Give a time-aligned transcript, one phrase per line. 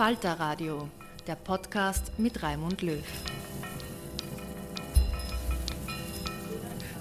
[0.00, 0.88] Falter Radio,
[1.26, 3.04] der Podcast mit Raimund Löw.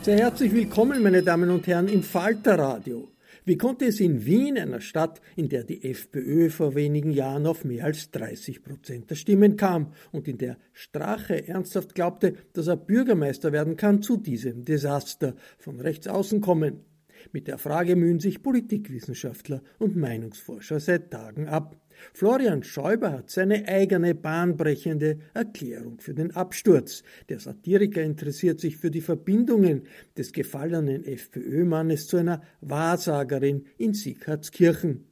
[0.02, 3.08] Sehr herzlich willkommen, meine Damen und Herren, im Falter Radio.
[3.46, 7.64] Wie konnte es in Wien, einer Stadt, in der die FPÖ vor wenigen Jahren auf
[7.64, 12.76] mehr als 30 Prozent der Stimmen kam und in der Strache ernsthaft glaubte, dass er
[12.76, 16.84] Bürgermeister werden kann, zu diesem Desaster von rechts außen kommen?
[17.31, 21.75] Mit der Frage mühen sich Politikwissenschaftler und Meinungsforscher seit Tagen ab.
[22.13, 27.03] Florian Schäuber hat seine eigene bahnbrechende Erklärung für den Absturz.
[27.28, 29.84] Der Satiriker interessiert sich für die Verbindungen
[30.18, 35.09] des gefallenen FPÖ-Mannes zu einer Wahrsagerin in Sieghartskirchen.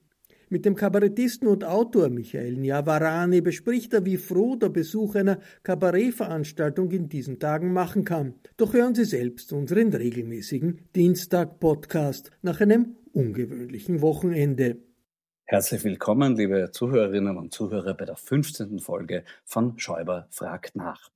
[0.49, 6.89] Mit dem Kabarettisten und Autor Michael Njavarani bespricht er, wie froh der Besuch einer Kabarettveranstaltung
[6.91, 8.35] in diesen Tagen machen kann.
[8.55, 14.77] Doch hören Sie selbst unseren regelmäßigen Dienstag-Podcast nach einem ungewöhnlichen Wochenende.
[15.43, 18.79] Herzlich willkommen, liebe Zuhörerinnen und Zuhörer, bei der 15.
[18.79, 21.09] Folge von Schäuber fragt nach.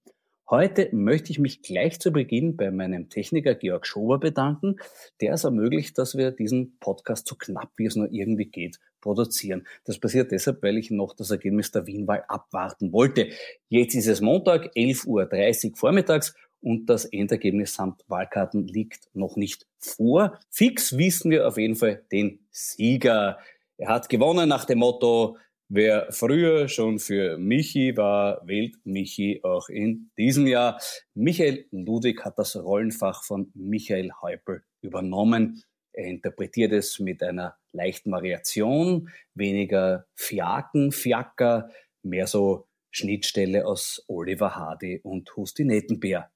[0.49, 4.75] Heute möchte ich mich gleich zu Beginn bei meinem Techniker Georg Schober bedanken,
[5.21, 9.67] der es ermöglicht, dass wir diesen Podcast so knapp wie es nur irgendwie geht produzieren.
[9.85, 13.29] Das passiert deshalb, weil ich noch das Ergebnis der Wienwahl abwarten wollte.
[13.69, 19.67] Jetzt ist es Montag, 11.30 Uhr vormittags und das Endergebnis samt Wahlkarten liegt noch nicht
[19.79, 20.39] vor.
[20.49, 23.39] Fix wissen wir auf jeden Fall den Sieger.
[23.77, 25.37] Er hat gewonnen nach dem Motto,
[25.69, 30.79] wer früher schon für Michi war, wählt Michi auch in diesem Jahr.
[31.15, 35.63] Michael Ludwig hat das Rollenfach von Michael Häupl übernommen.
[35.93, 41.69] Er interpretiert es mit einer leichten Variation, weniger Fiaken, Fiaker,
[42.03, 46.31] mehr so Schnittstelle aus Oliver Hardy und Husti Nettenbär.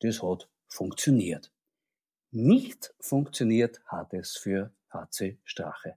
[0.00, 1.52] Das hat funktioniert.
[2.30, 5.96] Nicht funktioniert hat es für HC Strache.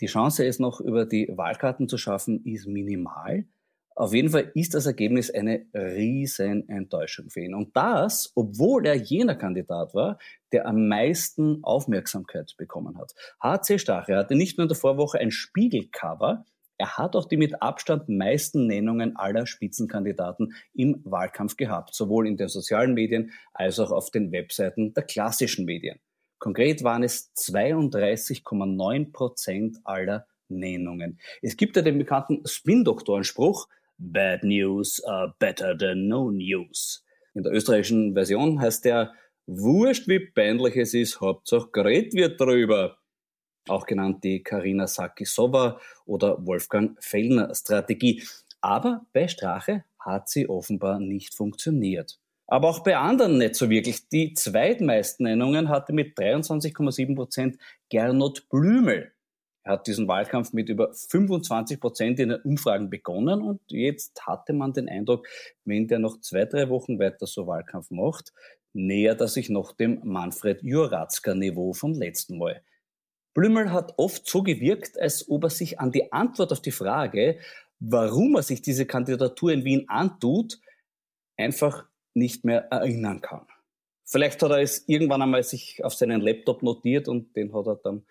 [0.00, 3.46] Die Chance, es noch über die Wahlkarten zu schaffen, ist minimal.
[3.94, 7.54] Auf jeden Fall ist das Ergebnis eine riesen Enttäuschung für ihn.
[7.54, 10.18] Und das, obwohl er jener Kandidat war,
[10.52, 13.12] der am meisten Aufmerksamkeit bekommen hat.
[13.42, 16.44] HC Stache hatte nicht nur in der Vorwoche ein Spiegelcover,
[16.78, 22.36] er hat auch die mit Abstand meisten Nennungen aller Spitzenkandidaten im Wahlkampf gehabt, sowohl in
[22.36, 26.00] den sozialen Medien als auch auf den Webseiten der klassischen Medien.
[26.40, 31.20] Konkret waren es 32,9 Prozent aller Nennungen.
[31.40, 33.68] Es gibt ja den bekannten Spin-Doktoren-Spruch,
[33.98, 37.04] Bad News are better than no news.
[37.34, 39.12] In der österreichischen Version heißt der,
[39.46, 42.98] wurscht wie peinlich es ist, Hauptsache geredet wird drüber.
[43.68, 48.22] Auch genannt die Karina Sakisova oder Wolfgang Fellner Strategie.
[48.60, 52.18] Aber bei Strache hat sie offenbar nicht funktioniert.
[52.46, 54.08] Aber auch bei anderen nicht so wirklich.
[54.08, 57.56] Die zweitmeisten Nennungen hatte mit 23,7 Prozent
[57.88, 59.12] Gernot Blümel.
[59.64, 64.52] Er hat diesen Wahlkampf mit über 25 Prozent in den Umfragen begonnen und jetzt hatte
[64.52, 65.26] man den Eindruck,
[65.64, 68.32] wenn der noch zwei, drei Wochen weiter so Wahlkampf macht,
[68.72, 72.62] nähert er sich noch dem Manfred Juratzka-Niveau vom letzten Mal.
[73.34, 77.38] Blümel hat oft so gewirkt, als ob er sich an die Antwort auf die Frage,
[77.78, 80.60] warum er sich diese Kandidatur in Wien antut,
[81.36, 83.46] einfach nicht mehr erinnern kann.
[84.04, 87.76] Vielleicht hat er es irgendwann einmal sich auf seinen Laptop notiert und den hat er
[87.76, 88.04] dann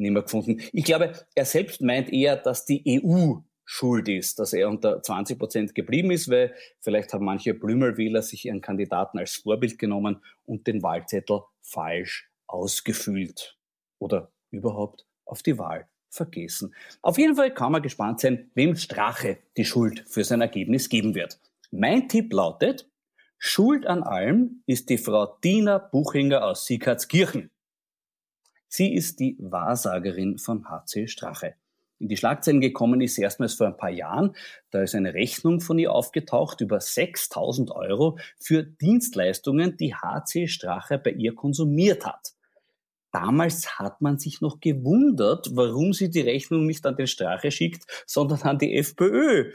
[0.00, 0.60] nicht gefunden.
[0.72, 5.38] Ich glaube, er selbst meint eher, dass die EU schuld ist, dass er unter 20
[5.38, 10.66] Prozent geblieben ist, weil vielleicht haben manche Blümelwähler sich ihren Kandidaten als Vorbild genommen und
[10.66, 13.56] den Wahlzettel falsch ausgefüllt
[14.00, 16.74] oder überhaupt auf die Wahl vergessen.
[17.00, 21.14] Auf jeden Fall kann man gespannt sein, wem Strache die Schuld für sein Ergebnis geben
[21.14, 21.38] wird.
[21.70, 22.90] Mein Tipp lautet,
[23.38, 27.49] Schuld an allem ist die Frau Dina Buchinger aus Sieghartskirchen.
[28.72, 31.54] Sie ist die Wahrsagerin von HC Strache.
[31.98, 34.36] In die Schlagzeilen gekommen ist sie erstmals vor ein paar Jahren.
[34.70, 40.98] Da ist eine Rechnung von ihr aufgetaucht über 6000 Euro für Dienstleistungen, die HC Strache
[40.98, 42.32] bei ihr konsumiert hat.
[43.10, 47.84] Damals hat man sich noch gewundert, warum sie die Rechnung nicht an den Strache schickt,
[48.06, 49.52] sondern an die FPÖ.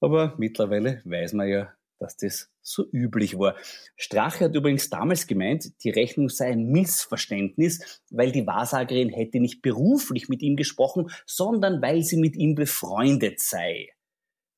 [0.00, 1.72] Aber mittlerweile weiß man ja,
[2.04, 3.56] dass das so üblich war.
[3.96, 9.62] Strache hat übrigens damals gemeint, die Rechnung sei ein Missverständnis, weil die Wahrsagerin hätte nicht
[9.62, 13.88] beruflich mit ihm gesprochen, sondern weil sie mit ihm befreundet sei.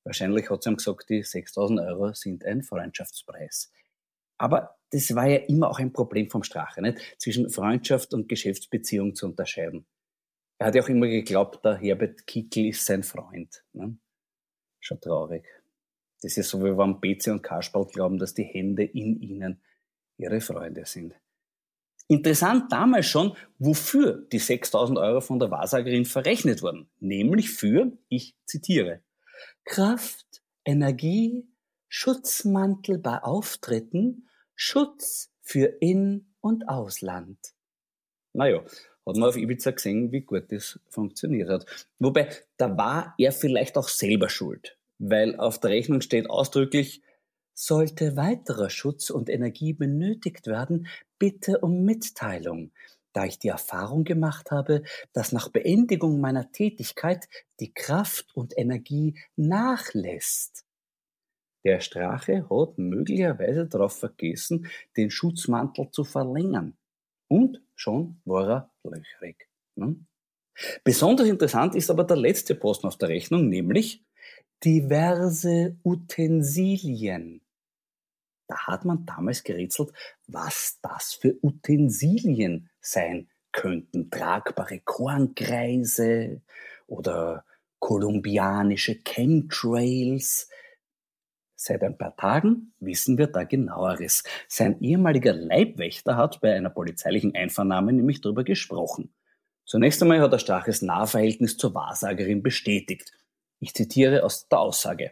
[0.04, 3.72] Wahrscheinlich hat sie ihm gesagt, die 6000 Euro sind ein Freundschaftspreis.
[4.38, 6.98] Aber das war ja immer auch ein Problem vom Strache, nicht?
[7.18, 9.86] zwischen Freundschaft und Geschäftsbeziehung zu unterscheiden.
[10.58, 13.64] Er hat ja auch immer geglaubt, der Herbert Kickel ist sein Freund.
[13.72, 13.98] Ne?
[14.80, 15.44] Schon traurig.
[16.26, 19.62] Das ist so, wie wenn Bezi und Kasperl glauben, dass die Hände in ihnen
[20.16, 21.14] ihre Freunde sind.
[22.08, 26.90] Interessant damals schon, wofür die 6000 Euro von der Wahrsagerin verrechnet wurden.
[26.98, 29.04] Nämlich für, ich zitiere,
[29.64, 31.46] Kraft, Energie,
[31.86, 37.38] Schutzmantel bei Auftritten, Schutz für In- und Ausland.
[38.32, 41.66] Naja, hat man auf Ibiza gesehen, wie gut das funktioniert hat.
[42.00, 47.02] Wobei, da war er vielleicht auch selber schuld weil auf der Rechnung steht ausdrücklich,
[47.54, 50.88] sollte weiterer Schutz und Energie benötigt werden,
[51.18, 52.72] bitte um Mitteilung,
[53.12, 54.82] da ich die Erfahrung gemacht habe,
[55.14, 57.28] dass nach Beendigung meiner Tätigkeit
[57.60, 60.66] die Kraft und Energie nachlässt.
[61.64, 66.76] Der Strache hat möglicherweise darauf vergessen, den Schutzmantel zu verlängern.
[67.28, 69.48] Und schon war er löchrig.
[69.76, 70.06] Hm?
[70.84, 74.05] Besonders interessant ist aber der letzte Posten auf der Rechnung, nämlich
[74.64, 77.40] diverse Utensilien.
[78.48, 79.92] Da hat man damals gerätselt,
[80.26, 84.10] was das für Utensilien sein könnten.
[84.10, 86.42] Tragbare Kornkreise
[86.86, 87.44] oder
[87.80, 90.48] kolumbianische Chemtrails.
[91.58, 94.22] Seit ein paar Tagen wissen wir da genaueres.
[94.46, 99.12] Sein ehemaliger Leibwächter hat bei einer polizeilichen Einvernahme nämlich darüber gesprochen.
[99.64, 103.12] Zunächst einmal hat er starkes Nahverhältnis zur Wahrsagerin bestätigt.
[103.66, 105.10] Ich zitiere aus der Aussage.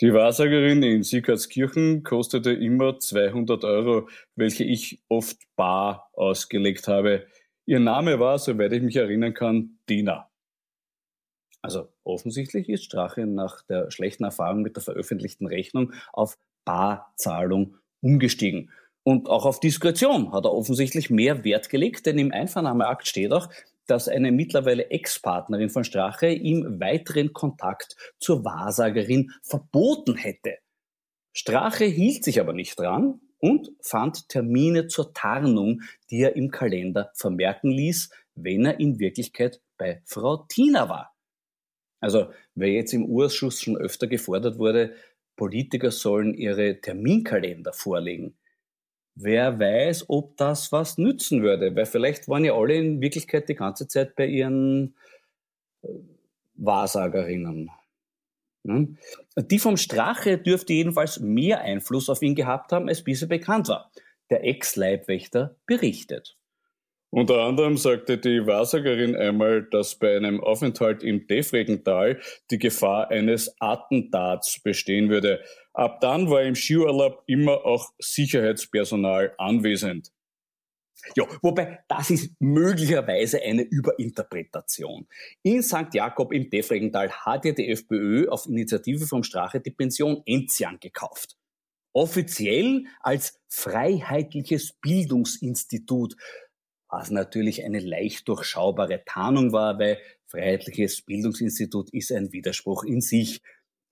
[0.00, 7.26] Die Wahrsagerin in Siegertskirchen kostete immer 200 Euro, welche ich oft bar ausgelegt habe.
[7.66, 10.30] Ihr Name war, soweit ich mich erinnern kann, Dina.
[11.60, 18.70] Also offensichtlich ist Strache nach der schlechten Erfahrung mit der veröffentlichten Rechnung auf Barzahlung umgestiegen.
[19.02, 23.50] Und auch auf Diskretion hat er offensichtlich mehr Wert gelegt, denn im Einvernahmeakt steht auch,
[23.88, 30.58] dass eine mittlerweile Ex-Partnerin von Strache ihm weiteren Kontakt zur Wahrsagerin verboten hätte.
[31.32, 37.10] Strache hielt sich aber nicht dran und fand Termine zur Tarnung, die er im Kalender
[37.14, 41.14] vermerken ließ, wenn er in Wirklichkeit bei Frau Tina war.
[42.00, 44.94] Also, wer jetzt im Urschuss schon öfter gefordert wurde,
[45.36, 48.36] Politiker sollen ihre Terminkalender vorlegen.
[49.20, 53.56] Wer weiß, ob das was nützen würde, weil vielleicht waren ja alle in Wirklichkeit die
[53.56, 54.94] ganze Zeit bei ihren
[55.82, 55.88] äh,
[56.54, 57.68] Wahrsagerinnen.
[58.64, 58.96] Hm?
[59.36, 63.90] Die vom Strache dürfte jedenfalls mehr Einfluss auf ihn gehabt haben, als bisher bekannt war.
[64.30, 66.36] Der Ex-Leibwächter berichtet.
[67.10, 72.20] Unter anderem sagte die Wahrsagerin einmal, dass bei einem Aufenthalt im Defregental
[72.50, 75.40] die Gefahr eines Attentats bestehen würde.
[75.78, 80.10] Ab dann war im Skiurlaub immer auch Sicherheitspersonal anwesend.
[81.14, 85.06] Ja, wobei das ist möglicherweise eine Überinterpretation.
[85.44, 85.94] In St.
[85.94, 91.36] Jakob im Defregental hat ja die FPÖ auf Initiative vom Strache die Pension Enzian gekauft.
[91.92, 96.16] offiziell als Freiheitliches Bildungsinstitut,
[96.88, 103.42] was natürlich eine leicht durchschaubare Tarnung war, weil Freiheitliches Bildungsinstitut ist ein Widerspruch in sich.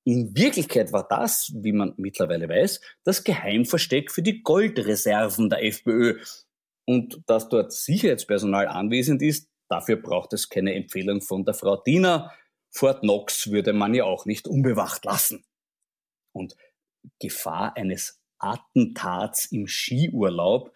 [0.07, 6.21] In Wirklichkeit war das, wie man mittlerweile weiß, das Geheimversteck für die Goldreserven der FPÖ.
[6.85, 12.33] Und dass dort Sicherheitspersonal anwesend ist, dafür braucht es keine Empfehlung von der Frau Diener.
[12.71, 15.45] Fort Knox würde man ja auch nicht unbewacht lassen.
[16.33, 16.57] Und
[17.19, 20.73] Gefahr eines Attentats im Skiurlaub,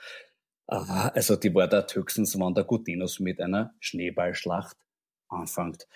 [0.66, 4.76] also die war dort höchstens, wann der Gutinus mit einer Schneeballschlacht
[5.28, 5.86] anfängt.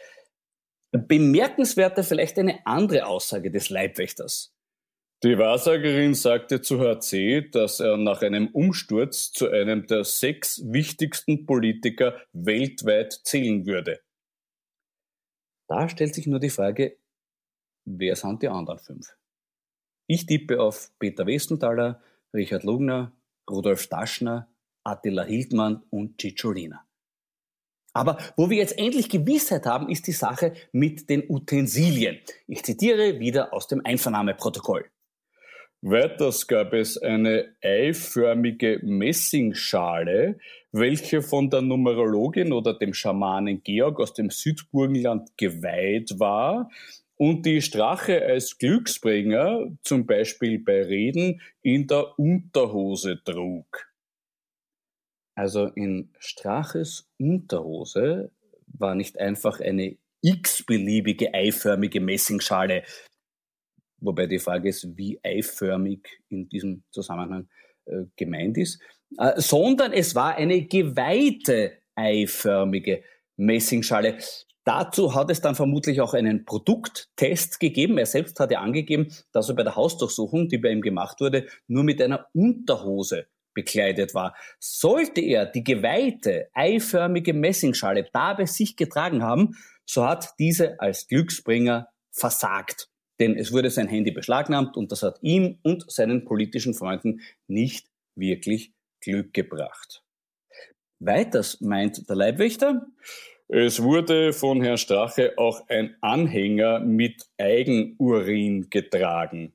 [0.98, 4.54] Bemerkenswerter vielleicht eine andere Aussage des Leibwächters.
[5.24, 11.46] Die Wahrsagerin sagte zu HC, dass er nach einem Umsturz zu einem der sechs wichtigsten
[11.46, 14.00] Politiker weltweit zählen würde.
[15.66, 16.98] Da stellt sich nur die Frage,
[17.86, 19.16] wer sind die anderen fünf?
[20.06, 22.02] Ich tippe auf Peter Westenthaler,
[22.34, 23.16] Richard Lugner,
[23.50, 24.52] Rudolf Daschner,
[24.84, 26.86] Attila Hildmann und Cicciolina.
[27.94, 32.18] Aber wo wir jetzt endlich Gewissheit haben, ist die Sache mit den Utensilien.
[32.48, 34.84] Ich zitiere wieder aus dem Einvernahmeprotokoll.
[35.80, 40.38] Weiters gab es eine eiförmige Messingschale,
[40.72, 46.70] welche von der Numerologin oder dem Schamanen Georg aus dem Südburgenland geweiht war
[47.16, 53.93] und die Strache als Glücksbringer, zum Beispiel bei Reden, in der Unterhose trug.
[55.34, 58.30] Also in Straches Unterhose
[58.66, 62.84] war nicht einfach eine x-beliebige eiförmige Messingschale,
[64.00, 67.48] wobei die Frage ist, wie eiförmig in diesem Zusammenhang
[67.86, 68.80] äh, gemeint ist,
[69.18, 73.02] äh, sondern es war eine geweihte eiförmige
[73.36, 74.18] Messingschale.
[74.64, 77.98] Dazu hat es dann vermutlich auch einen Produkttest gegeben.
[77.98, 81.84] Er selbst hatte angegeben, dass er bei der Hausdurchsuchung, die bei ihm gemacht wurde, nur
[81.84, 84.36] mit einer Unterhose bekleidet war.
[84.58, 89.56] Sollte er die geweihte, eiförmige Messingschale da bei sich getragen haben,
[89.86, 92.88] so hat diese als Glücksbringer versagt.
[93.20, 97.88] Denn es wurde sein Handy beschlagnahmt und das hat ihm und seinen politischen Freunden nicht
[98.16, 100.02] wirklich Glück gebracht.
[100.98, 102.86] Weiters meint der Leibwächter,
[103.48, 109.54] es wurde von Herrn Strache auch ein Anhänger mit Eigenurin getragen.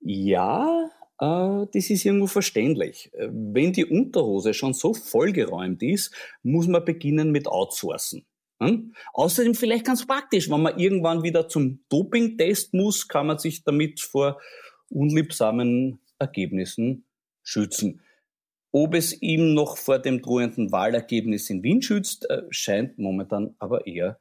[0.00, 3.10] Ja, das ist irgendwo verständlich.
[3.14, 8.26] Äh, wenn die Unterhose schon so vollgeräumt ist, muss man beginnen mit Outsourcen.
[8.60, 8.94] Hm?
[9.12, 14.00] Außerdem vielleicht ganz praktisch, wenn man irgendwann wieder zum Dopingtest muss, kann man sich damit
[14.00, 14.40] vor
[14.90, 17.04] unliebsamen Ergebnissen
[17.42, 18.00] schützen.
[18.70, 23.86] Ob es ihm noch vor dem drohenden Wahlergebnis in Wien schützt, äh, scheint momentan aber
[23.86, 24.18] eher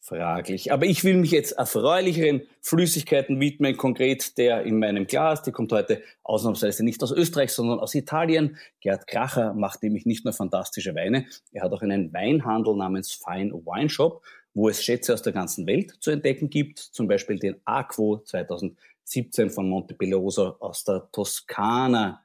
[0.00, 0.72] fraglich.
[0.72, 5.42] Aber ich will mich jetzt erfreulicheren Flüssigkeiten widmen, konkret der in meinem Glas.
[5.42, 8.56] Die kommt heute ausnahmsweise nicht aus Österreich, sondern aus Italien.
[8.80, 13.52] Gerd Kracher macht nämlich nicht nur fantastische Weine, er hat auch einen Weinhandel namens Fine
[13.52, 14.22] Wine Shop,
[14.54, 19.50] wo es Schätze aus der ganzen Welt zu entdecken gibt, zum Beispiel den Aquo 2017
[19.50, 22.24] von Montepelloso aus der Toskana.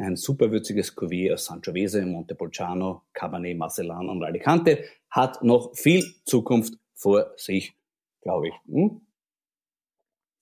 [0.00, 7.32] Ein superwürziges Cuvée aus Sangiovese, Montepulciano, Cabernet Marcellan und Alicante hat noch viel Zukunft vor
[7.36, 7.74] sich,
[8.22, 8.54] glaube ich.
[8.66, 9.00] Hm?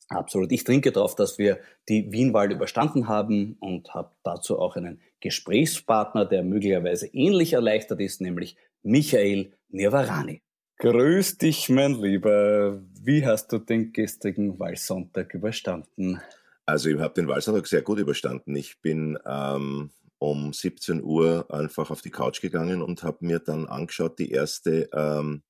[0.08, 0.50] Absolut.
[0.50, 6.26] Ich trinke darauf, dass wir die Wienwahl überstanden haben und habe dazu auch einen Gesprächspartner,
[6.26, 10.42] der möglicherweise ähnlich erleichtert ist, nämlich Michael Nirvarani.
[10.78, 12.80] Grüß dich, mein Lieber.
[13.02, 16.20] Wie hast du den gestrigen Wahlsonntag überstanden?
[16.66, 18.56] Also ich habe den Wahlsonntag sehr gut überstanden.
[18.56, 23.66] Ich bin ähm, um 17 Uhr einfach auf die Couch gegangen und habe mir dann
[23.66, 25.42] angeschaut, die erste ähm,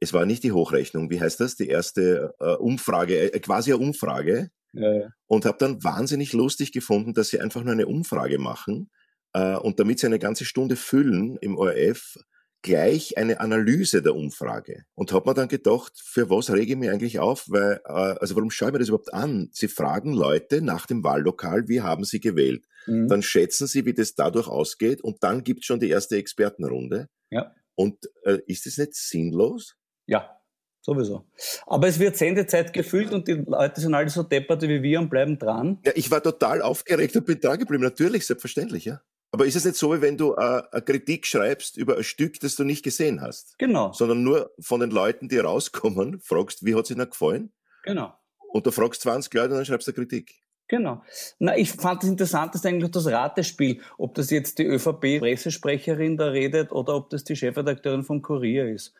[0.00, 1.56] es war nicht die Hochrechnung, wie heißt das?
[1.56, 4.50] Die erste äh, Umfrage, äh, quasi eine Umfrage.
[4.72, 5.08] Ja, ja.
[5.26, 8.90] Und habe dann wahnsinnig lustig gefunden, dass sie einfach nur eine Umfrage machen
[9.34, 12.16] äh, und damit sie eine ganze Stunde füllen im ORF,
[12.62, 14.84] gleich eine Analyse der Umfrage.
[14.94, 17.44] Und habe mir dann gedacht, für was rege ich mich eigentlich auf?
[17.48, 19.48] Weil, äh, also warum schaue ich mir das überhaupt an?
[19.52, 22.64] Sie fragen Leute nach dem Wahllokal, wie haben sie gewählt?
[22.86, 23.08] Mhm.
[23.08, 27.08] Dann schätzen sie, wie das dadurch ausgeht und dann gibt es schon die erste Expertenrunde.
[27.30, 27.54] Ja.
[27.74, 29.76] Und äh, ist das nicht sinnlos?
[30.10, 30.40] Ja,
[30.80, 31.24] sowieso.
[31.66, 35.08] Aber es wird Sendezeit gefüllt und die Leute sind alle so deppert wie wir und
[35.08, 35.78] bleiben dran.
[35.84, 37.84] Ja, ich war total aufgeregt und bin dran geblieben.
[37.84, 39.00] Natürlich, selbstverständlich, ja.
[39.30, 42.40] Aber ist es nicht so, wie wenn du äh, eine Kritik schreibst über ein Stück,
[42.40, 43.56] das du nicht gesehen hast?
[43.58, 43.92] Genau.
[43.92, 47.52] Sondern nur von den Leuten, die rauskommen, fragst, wie hat es ihnen gefallen?
[47.84, 48.12] Genau.
[48.52, 50.42] Und du fragst 20 Leute und dann schreibst du eine Kritik.
[50.66, 51.02] Genau.
[51.38, 56.72] Na, ich fand das Interessanteste eigentlich das Ratespiel, ob das jetzt die ÖVP-Pressesprecherin da redet
[56.72, 58.94] oder ob das die Chefredakteurin vom Kurier ist.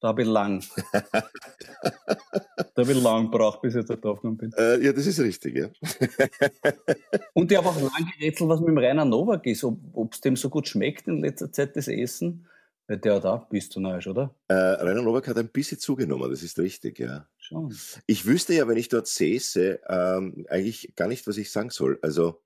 [0.00, 0.62] Da habe ich lang.
[0.92, 4.52] da habe ich lang gebraucht, bis ich da draufgekommen bin.
[4.56, 5.68] Äh, ja, das ist richtig, ja.
[7.34, 10.36] Und ich habe auch lang gerätselt, was mit dem Rainer Nowak ist, ob es dem
[10.36, 12.46] so gut schmeckt in letzter Zeit, das Essen.
[12.86, 14.34] Weil der hat auch bist du neu, oder?
[14.48, 17.26] Äh, Rainer Nowak hat ein bisschen zugenommen, das ist richtig, ja.
[17.36, 17.74] Schon.
[18.06, 21.98] Ich wüsste ja, wenn ich dort säße, ähm, eigentlich gar nicht, was ich sagen soll.
[22.02, 22.40] Also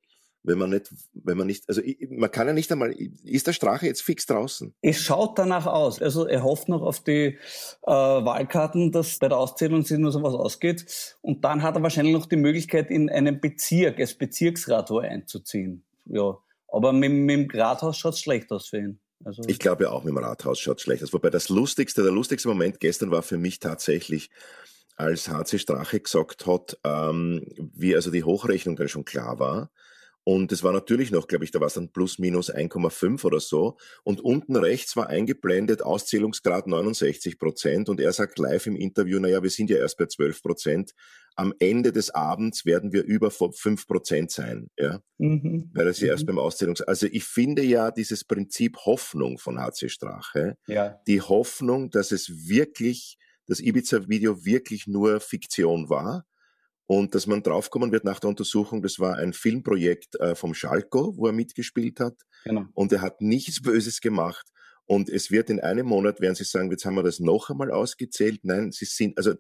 [0.44, 1.80] wenn man nicht, wenn man nicht, also
[2.10, 2.92] man kann ja nicht einmal,
[3.24, 4.74] ist der Strache jetzt fix draußen?
[4.82, 6.02] Es schaut danach aus.
[6.02, 7.38] Also er hofft noch auf die
[7.82, 11.16] äh, Wahlkarten, dass bei der Auszählung sich nur so was ausgeht.
[11.20, 15.84] Und dann hat er wahrscheinlich noch die Möglichkeit, in einen Bezirk, als Bezirksrat einzuziehen.
[16.06, 16.36] Ja.
[16.68, 19.00] Aber mit, mit dem Rathaus schaut es schlecht aus für ihn.
[19.24, 21.12] Also ich glaube auch, mit dem Rathaus schaut es schlecht aus.
[21.12, 24.30] Wobei das lustigste, der lustigste Moment gestern war für mich tatsächlich,
[24.96, 29.70] als HC Strache gesagt hat, ähm, wie also die Hochrechnung dann schon klar war,
[30.24, 33.40] und es war natürlich noch, glaube ich, da war es dann plus minus 1,5 oder
[33.40, 33.76] so.
[34.04, 37.88] Und unten rechts war eingeblendet Auszählungsgrad 69 Prozent.
[37.88, 40.92] Und er sagt live im Interview, naja, wir sind ja erst bei 12 Prozent.
[41.34, 44.68] Am Ende des Abends werden wir über 5 Prozent sein.
[44.78, 45.00] Ja?
[45.18, 45.70] Mhm.
[45.74, 46.10] Weil er sie mhm.
[46.12, 46.82] erst beim Auszählungs...
[46.82, 51.00] Also ich finde ja dieses Prinzip Hoffnung von HC Strache, ja.
[51.08, 56.26] die Hoffnung, dass es wirklich, das Ibiza-Video wirklich nur Fiktion war
[56.86, 61.16] und dass man draufkommen wird nach der Untersuchung, das war ein Filmprojekt äh, vom Schalko,
[61.16, 62.16] wo er mitgespielt hat.
[62.44, 62.66] Genau.
[62.74, 64.46] Und er hat nichts Böses gemacht.
[64.84, 67.70] Und es wird in einem Monat, werden sie sagen, jetzt haben wir das noch einmal
[67.70, 68.40] ausgezählt.
[68.42, 69.34] Nein, sie sind, also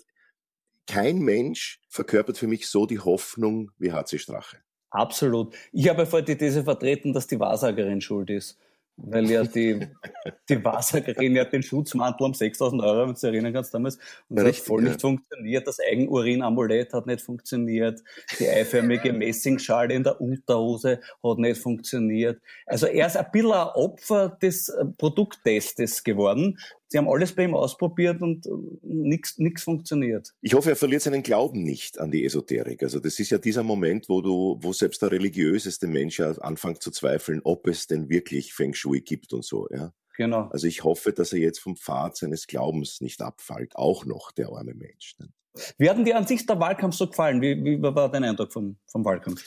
[0.86, 4.58] kein Mensch verkörpert für mich so die Hoffnung wie HC Strache.
[4.90, 5.54] Absolut.
[5.72, 8.58] Ich habe vor die These vertreten, dass die Wahrsagerin schuld ist
[8.96, 9.86] weil ja die,
[10.48, 13.96] die Wahrsagerin ja den Schutzmantel um 6000 Euro, wenn du dich erinnern kannst damals,
[14.28, 14.88] und das Richtig, hat voll ja.
[14.88, 15.66] nicht funktioniert.
[15.66, 18.02] Das Eigenurin-Amulett hat nicht funktioniert.
[18.38, 22.40] Die eiförmige Messingschale in der Unterhose hat nicht funktioniert.
[22.66, 26.58] Also er ist ein bisschen ein Opfer des äh, Produkttestes geworden.
[26.92, 28.46] Sie haben alles bei ihm ausprobiert und
[28.82, 30.34] nichts funktioniert.
[30.42, 32.82] Ich hoffe, er verliert seinen Glauben nicht an die Esoterik.
[32.82, 36.82] Also das ist ja dieser Moment, wo du, wo selbst der religiöseste Mensch ja anfängt
[36.82, 39.94] zu zweifeln, ob es denn wirklich Feng Shui gibt und so, ja.
[40.18, 40.50] Genau.
[40.52, 43.74] Also ich hoffe, dass er jetzt vom Pfad seines Glaubens nicht abfällt.
[43.74, 45.14] Auch noch der arme Mensch.
[45.18, 45.30] Ne?
[45.78, 47.40] Wie hat dir an sich der Wahlkampf so gefallen?
[47.40, 49.42] Wie, wie war dein Eindruck vom, vom Wahlkampf?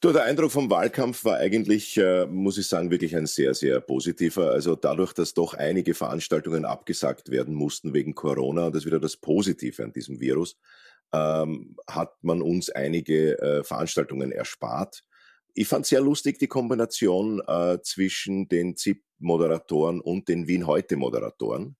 [0.00, 3.80] Du, der Eindruck vom Wahlkampf war eigentlich, äh, muss ich sagen, wirklich ein sehr, sehr
[3.80, 4.52] positiver.
[4.52, 9.16] Also dadurch, dass doch einige Veranstaltungen abgesagt werden mussten wegen Corona, das ist wieder das
[9.16, 10.56] Positive an diesem Virus,
[11.12, 15.02] ähm, hat man uns einige äh, Veranstaltungen erspart.
[15.54, 21.74] Ich fand sehr lustig die Kombination äh, zwischen den ZIP-Moderatoren und den Wien-Heute-Moderatoren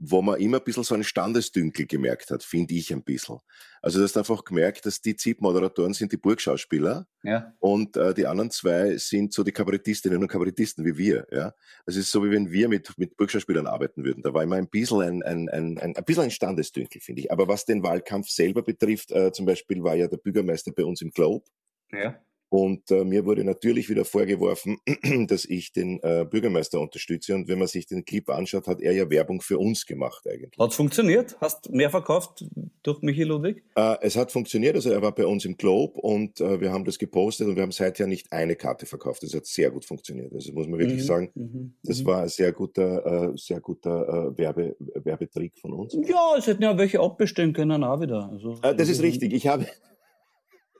[0.00, 3.38] wo man immer ein bisschen so einen Standesdünkel gemerkt hat, finde ich ein bisschen.
[3.82, 7.52] Also du hast einfach gemerkt, dass die ZIP-Moderatoren sind die Burgschauspieler ja.
[7.60, 11.26] und äh, die anderen zwei sind so die Kabarettistinnen und Kabarettisten wie wir.
[11.30, 11.54] Ja?
[11.86, 14.22] Also es ist so, wie wenn wir mit, mit Burgschauspielern arbeiten würden.
[14.22, 17.32] Da war immer ein bisschen ein, ein, ein, ein, ein, bisschen ein Standesdünkel, finde ich.
[17.32, 21.00] Aber was den Wahlkampf selber betrifft, äh, zum Beispiel war ja der Bürgermeister bei uns
[21.02, 21.44] im Globe.
[21.92, 22.18] Ja.
[22.48, 24.78] Und äh, mir wurde natürlich wieder vorgeworfen,
[25.26, 27.34] dass ich den äh, Bürgermeister unterstütze.
[27.34, 30.58] Und wenn man sich den Clip anschaut, hat er ja Werbung für uns gemacht eigentlich.
[30.58, 31.36] Hat funktioniert?
[31.40, 32.44] Hast mehr verkauft
[32.82, 33.64] durch Michi Ludwig?
[33.74, 34.76] Äh, es hat funktioniert.
[34.76, 37.62] Also er war bei uns im Globe und äh, wir haben das gepostet und wir
[37.62, 39.24] haben seither nicht eine Karte verkauft.
[39.24, 40.32] Das hat sehr gut funktioniert.
[40.32, 41.06] Also muss man wirklich mhm.
[41.06, 41.74] sagen, mhm.
[41.82, 42.06] das mhm.
[42.06, 45.94] war ein sehr guter, äh, sehr guter äh, Werbe, Werbetrick von uns.
[46.06, 48.30] Ja, es hätten ja welche abbestellen können auch wieder.
[48.30, 49.32] Also, das ist richtig.
[49.32, 49.66] Ich habe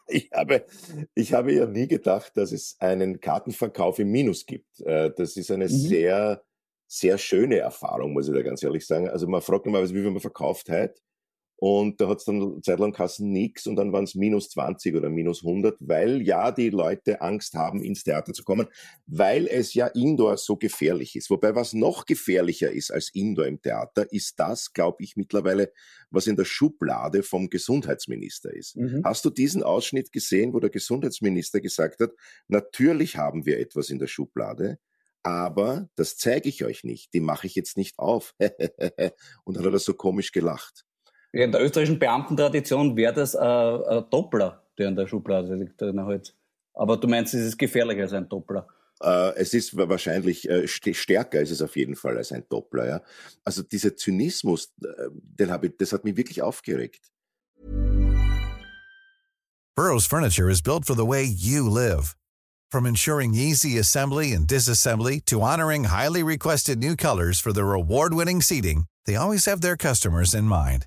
[0.08, 0.64] ich habe,
[1.14, 4.80] ich habe ja nie gedacht, dass es einen Kartenverkauf im Minus gibt.
[4.80, 5.68] Äh, das ist eine mhm.
[5.68, 6.42] sehr,
[6.86, 9.08] sehr schöne Erfahrung, muss ich da ganz ehrlich sagen.
[9.08, 11.00] Also man fragt normalerweise, wie viel man verkauft hat.
[11.58, 15.08] Und da hat es dann zeitlang Kassen nix und dann waren es minus 20 oder
[15.08, 18.66] minus 100, weil ja die Leute Angst haben, ins Theater zu kommen,
[19.06, 21.30] weil es ja indoor so gefährlich ist.
[21.30, 25.72] Wobei was noch gefährlicher ist als indoor im Theater, ist das, glaube ich, mittlerweile,
[26.10, 28.76] was in der Schublade vom Gesundheitsminister ist.
[28.76, 29.00] Mhm.
[29.04, 32.12] Hast du diesen Ausschnitt gesehen, wo der Gesundheitsminister gesagt hat,
[32.48, 34.78] natürlich haben wir etwas in der Schublade,
[35.22, 38.34] aber das zeige ich euch nicht, die mache ich jetzt nicht auf.
[39.44, 40.85] und dann hat er so komisch gelacht.
[41.36, 45.82] Ja, in der österreichischen Beamtentradition wäre das ein, ein Doppler, der in der Schublade liegt.
[45.82, 46.34] Halt.
[46.72, 48.66] Aber du meinst, es ist gefährlicher als ein Doppler?
[49.04, 52.88] Uh, es ist wahrscheinlich uh, stärker ist es auf jeden Fall als ein Doppler.
[52.88, 53.02] Ja?
[53.44, 57.12] Also dieser Zynismus, äh, den ich, das hat mich wirklich aufgeregt.
[59.76, 62.16] Burroughs Furniture is built for the way you live.
[62.70, 68.40] From ensuring easy assembly and disassembly to honoring highly requested new colors for their award-winning
[68.40, 70.86] seating, they always have their customers in mind.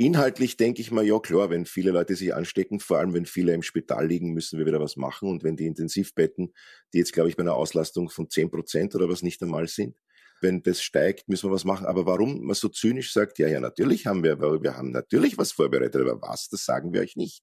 [0.00, 3.52] Inhaltlich denke ich mal, ja klar, wenn viele Leute sich anstecken, vor allem wenn viele
[3.52, 5.28] im Spital liegen, müssen wir wieder was machen.
[5.28, 6.54] Und wenn die Intensivbetten,
[6.94, 9.96] die jetzt glaube ich bei einer Auslastung von 10 Prozent oder was nicht einmal sind,
[10.40, 11.84] wenn das steigt, müssen wir was machen.
[11.84, 15.50] Aber warum man so zynisch sagt, ja, ja, natürlich haben wir, wir haben natürlich was
[15.50, 17.42] vorbereitet, aber was, das sagen wir euch nicht.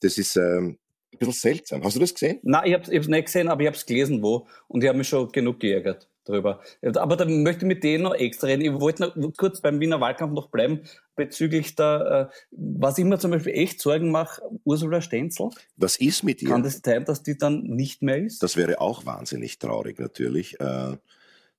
[0.00, 0.78] Das ist ähm,
[1.14, 1.82] ein bisschen seltsam.
[1.82, 2.40] Hast du das gesehen?
[2.42, 4.46] Nein, ich habe es nicht gesehen, aber ich habe es gelesen, wo.
[4.68, 6.60] Und ich habe mich schon genug geärgert darüber.
[6.96, 8.62] Aber da möchte ich mit denen noch extra reden.
[8.62, 10.82] Ich wollte noch kurz beim Wiener Wahlkampf noch bleiben,
[11.16, 15.50] bezüglich der, äh, was ich mir zum Beispiel echt Sorgen mache, Ursula Stenzel.
[15.76, 16.48] Was ist mit ihr?
[16.48, 18.42] Kann das sein, dass die dann nicht mehr ist?
[18.42, 20.58] Das wäre auch wahnsinnig traurig natürlich.
[20.60, 20.96] Äh,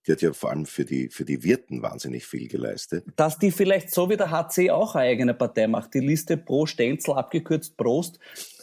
[0.07, 3.05] die hat ja vor allem für die, für die Wirten wahnsinnig viel geleistet.
[3.15, 6.65] Dass die vielleicht so wie der HC auch eine eigene Partei macht, die Liste pro
[6.65, 8.19] Stenzel, abgekürzt Prost,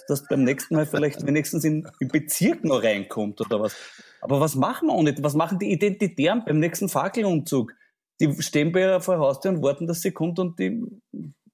[0.08, 3.76] dass beim nächsten Mal vielleicht wenigstens in, im Bezirk noch reinkommt oder was.
[4.20, 5.22] Aber was machen wir nicht?
[5.22, 7.72] Was machen die Identitären beim nächsten Fackelumzug?
[8.20, 10.83] Die stehen bei ihrer vor Haustür und warten, dass sie kommt und die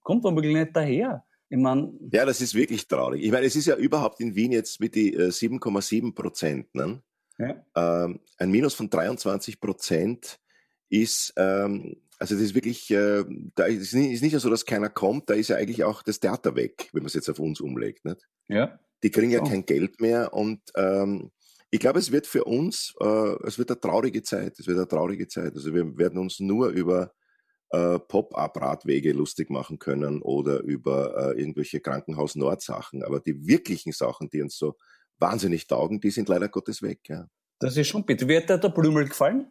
[0.02, 1.24] kommt womöglich nicht daher.
[1.50, 3.22] Ich mein, ja, das ist wirklich traurig.
[3.22, 6.74] Ich meine, es ist ja überhaupt in Wien jetzt mit die 7,7 äh, Prozent.
[6.74, 7.02] Ne?
[7.38, 7.64] Ja.
[7.76, 10.40] Ähm, ein Minus von 23 Prozent
[10.88, 13.24] ist, ähm, also das ist wirklich, äh,
[13.54, 16.02] da ist nicht, ist nicht nur so, dass keiner kommt, da ist ja eigentlich auch
[16.02, 18.04] das Theater weg, wenn man es jetzt auf uns umlegt.
[18.04, 18.26] Nicht?
[18.48, 18.78] Ja.
[19.02, 19.44] Die kriegen ja oh.
[19.44, 21.30] kein Geld mehr und ähm,
[21.74, 24.60] ich glaube, es wird für uns, äh, es wird eine traurige Zeit.
[24.60, 25.54] Es wird eine traurige Zeit.
[25.56, 27.12] Also wir werden uns nur über
[27.70, 33.02] äh, Pop-up-Radwege lustig machen können oder über äh, irgendwelche Krankenhaus-Nord-Sachen.
[33.02, 34.76] Aber die wirklichen Sachen, die uns so
[35.18, 37.00] wahnsinnig taugen, die sind leider Gottes weg.
[37.08, 37.26] Ja.
[37.58, 38.28] Das ist schon bitte.
[38.28, 39.50] Wie hat dir der Blümel gefallen?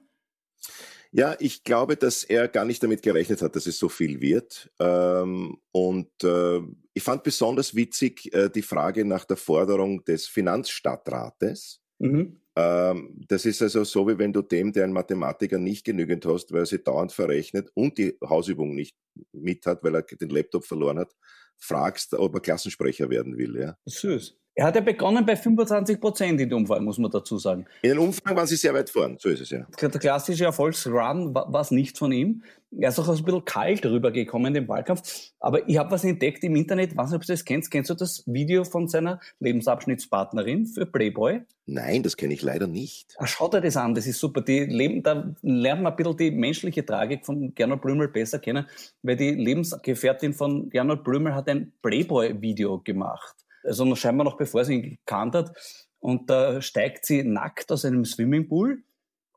[1.11, 4.71] Ja, ich glaube, dass er gar nicht damit gerechnet hat, dass es so viel wird.
[4.79, 6.61] Ähm, und äh,
[6.93, 11.82] ich fand besonders witzig äh, die Frage nach der Forderung des Finanzstadtrates.
[12.03, 12.39] Mhm.
[12.55, 16.51] Ähm, das ist also so, wie wenn du dem, der einen Mathematiker nicht genügend hast,
[16.51, 18.95] weil er sie dauernd verrechnet und die Hausübung nicht
[19.31, 21.15] mit hat, weil er den Laptop verloren hat,
[21.57, 23.57] fragst, ob er Klassensprecher werden will.
[23.59, 23.77] Ja.
[23.85, 24.37] Süß.
[24.55, 27.65] Er hat ja begonnen bei 25 Prozent in der Umfrage, muss man dazu sagen.
[27.81, 29.65] In den Umfragen waren sie sehr weit vorn, so ist es ja.
[29.81, 32.43] Der klassische Erfolgsrun war es nicht von ihm.
[32.77, 35.31] Er ist auch ein bisschen kalt rübergekommen im Wahlkampf.
[35.39, 37.71] Aber ich habe was entdeckt im Internet, weiß nicht, ob du das kennst.
[37.71, 41.41] Kennst du das Video von seiner Lebensabschnittspartnerin für Playboy?
[41.65, 43.15] Nein, das kenne ich leider nicht.
[43.17, 44.41] Ach, schau dir das an, das ist super.
[44.41, 48.67] Die leben, da lernt man ein bisschen die menschliche Tragik von Gernot Blümel besser kennen,
[49.01, 54.75] weil die Lebensgefährtin von Gernot Blümel hat ein Playboy-Video gemacht also scheinbar noch bevor sie
[54.75, 55.51] ihn gekannt hat.
[55.99, 58.83] Und da steigt sie nackt aus einem Swimmingpool.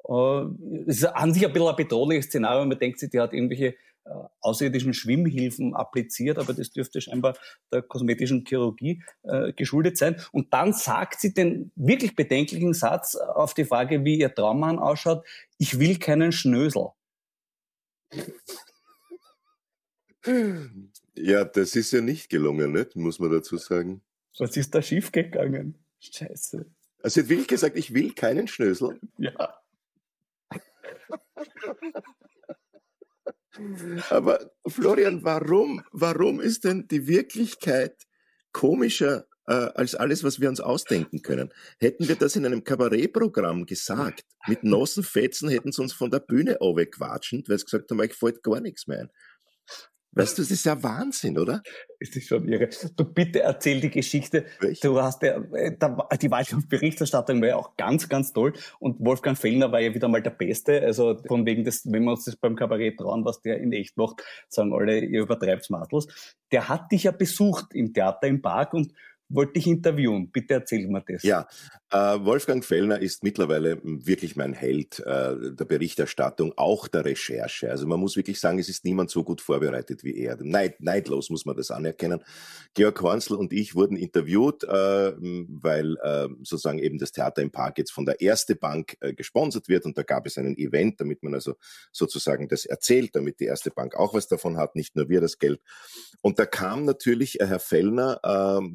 [0.08, 2.64] Das äh, ist an sich ein bisschen ein bedrohliches Szenario.
[2.64, 4.10] Man denkt sich, die hat irgendwelche äh,
[4.40, 7.36] außerirdischen Schwimmhilfen appliziert, aber das dürfte scheinbar
[7.72, 10.20] der kosmetischen Chirurgie äh, geschuldet sein.
[10.30, 15.26] Und dann sagt sie den wirklich bedenklichen Satz auf die Frage, wie ihr Traummann ausschaut,
[15.58, 16.90] ich will keinen Schnösel.
[21.14, 22.94] Ja, das ist ja nicht gelungen, nicht?
[22.94, 24.02] muss man dazu sagen.
[24.38, 25.78] Was ist da schiefgegangen?
[26.00, 26.66] Scheiße.
[27.02, 28.98] Also hat wirklich gesagt, ich will keinen Schnösel.
[29.18, 29.54] Ja.
[34.10, 37.96] Aber Florian, warum, warum ist denn die Wirklichkeit
[38.52, 41.52] komischer äh, als alles, was wir uns ausdenken können?
[41.78, 46.58] Hätten wir das in einem Kabarettprogramm gesagt, mit Nossenfetzen hätten sie uns von der Bühne
[46.60, 49.10] wegquatschend, weil sie gesagt haben, ich fällt gar nichts mehr ein.
[50.16, 51.62] Weißt du, das ist ja Wahnsinn, oder?
[52.00, 52.70] Es ist schon irre.
[52.96, 54.46] Du bitte erzähl die Geschichte.
[54.60, 54.80] Welch?
[54.80, 55.76] Du hast ja, äh,
[56.18, 58.54] die Wahlkampfberichterstattung war ja auch ganz, ganz toll.
[58.78, 60.80] Und Wolfgang Fellner war ja wieder mal der Beste.
[60.80, 63.98] Also von wegen des, wenn wir uns das beim Kabarett trauen, was der in echt
[63.98, 66.06] macht, sagen alle, ihr übertreibt's Matels.
[66.50, 68.94] Der hat dich ja besucht im Theater im Park und
[69.28, 70.30] wollte dich interviewen.
[70.30, 71.22] Bitte erzähl mir das.
[71.22, 71.48] Ja,
[71.90, 77.70] äh, Wolfgang Fellner ist mittlerweile wirklich mein Held äh, der Berichterstattung, auch der Recherche.
[77.70, 80.36] Also man muss wirklich sagen, es ist niemand so gut vorbereitet wie er.
[80.40, 82.22] Neid, neidlos muss man das anerkennen.
[82.74, 85.96] Georg Hornsel und ich wurden interviewt, äh, weil
[86.42, 90.02] sozusagen eben das Theater im Park jetzt von der Erste Bank gesponsert wird und da
[90.02, 91.54] gab es einen Event, damit man also
[91.92, 95.38] sozusagen das erzählt, damit die Erste Bank auch was davon hat, nicht nur wir das
[95.38, 95.60] Geld.
[96.20, 98.20] Und da kam natürlich Herr Fellner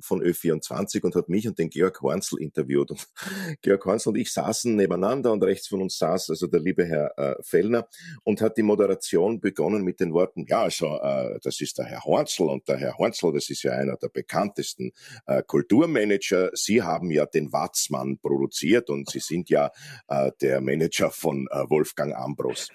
[0.02, 2.92] von ÖV 24 und hat mich und den Georg Hornsel interviewt.
[2.92, 3.08] Und
[3.62, 7.18] Georg Hornsel und ich saßen nebeneinander und rechts von uns saß also der liebe Herr
[7.18, 7.88] äh, Fellner
[8.24, 12.04] und hat die Moderation begonnen mit den Worten, ja, also äh, das ist der Herr
[12.04, 14.92] Hornsel und der Herr Hornsel, das ist ja einer der bekanntesten
[15.26, 16.52] äh, Kulturmanager.
[16.54, 19.72] Sie haben ja den Watzmann produziert und Sie sind ja
[20.08, 22.70] äh, der Manager von äh, Wolfgang Ambros.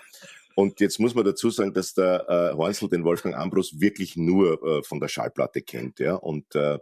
[0.57, 4.63] Und jetzt muss man dazu sagen, dass der äh, Hornsel den Wolfgang Ambros wirklich nur
[4.63, 6.15] äh, von der Schallplatte kennt, ja.
[6.15, 6.79] Und äh,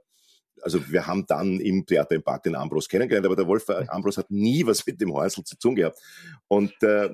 [0.62, 4.18] also wir haben dann im Theater im Park den Ambros kennengelernt, aber der Wolf Ambros
[4.18, 5.98] hat nie was mit dem Hornsel zu tun gehabt.
[6.48, 7.10] Und äh,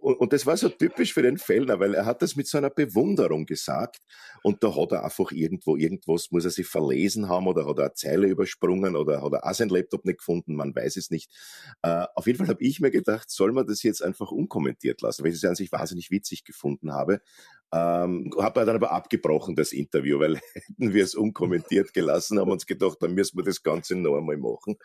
[0.00, 2.58] und, und das war so typisch für den Fellner, weil er hat das mit so
[2.58, 4.00] einer Bewunderung gesagt.
[4.42, 7.84] Und da hat er einfach irgendwo, irgendwas muss er sich verlesen haben oder hat er
[7.84, 11.30] eine Zeile übersprungen oder hat er auch sein Laptop nicht gefunden, man weiß es nicht.
[11.82, 15.24] Äh, auf jeden Fall habe ich mir gedacht, soll man das jetzt einfach unkommentiert lassen,
[15.24, 17.20] weil ich es an sich wahnsinnig witzig gefunden habe.
[17.72, 22.66] Ähm, habe dann aber abgebrochen, das Interview, weil hätten wir es unkommentiert gelassen, haben uns
[22.66, 24.76] gedacht, dann müssen wir das Ganze noch einmal machen.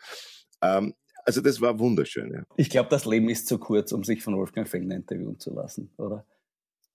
[0.62, 0.94] Ähm,
[1.24, 2.32] also das war wunderschön.
[2.32, 2.42] Ja.
[2.56, 5.90] Ich glaube, das Leben ist zu kurz, um sich von Wolfgang Fellner interviewen zu lassen,
[5.96, 6.26] oder?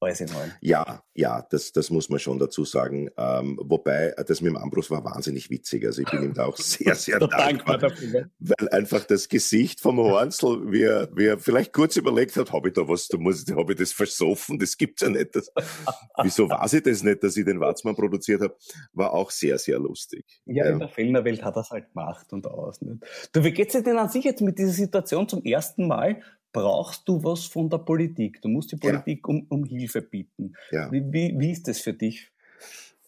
[0.01, 0.51] In allem.
[0.61, 3.09] Ja, ja, das, das muss man schon dazu sagen.
[3.17, 5.85] Ähm, wobei, das mit dem Ambros war wahnsinnig witzig.
[5.85, 9.97] Also ich bin ihm da auch sehr, sehr dankbar, dafür, weil einfach das Gesicht vom
[9.97, 13.45] Hornsel, wie er, wie er vielleicht kurz überlegt hat, habe ich da was, da muss,
[13.53, 15.35] habe ich das versoffen, das gibt's ja nicht.
[15.35, 15.51] Das,
[16.23, 18.55] wieso weiß ich das nicht, dass ich den Watzmann produziert habe,
[18.93, 20.23] war auch sehr, sehr lustig.
[20.45, 20.71] Ja, ja.
[20.71, 22.81] in der Fellnerwelt hat er es halt gemacht und aus.
[22.81, 23.03] Nicht?
[23.33, 26.21] Du, wie geht's dir denn an sich jetzt mit dieser Situation zum ersten Mal?
[26.51, 28.41] Brauchst du was von der Politik.
[28.41, 29.33] Du musst die Politik ja.
[29.33, 30.53] um, um Hilfe bieten.
[30.71, 30.91] Ja.
[30.91, 32.31] Wie, wie, wie ist das für dich?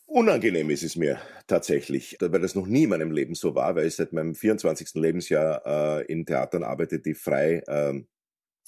[0.06, 3.88] Unangenehm ist es mir tatsächlich, weil das noch nie in meinem Leben so war, weil
[3.88, 4.96] ich seit meinem 24.
[4.96, 5.62] Lebensjahr
[6.02, 8.08] äh, in Theatern arbeite, die frei ähm,